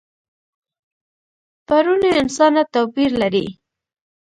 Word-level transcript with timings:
پروني 1.67 2.11
انسانه 2.21 2.61
توپیر 2.73 3.11
لري. 3.21 3.45